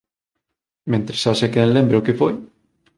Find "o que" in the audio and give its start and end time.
1.99-2.17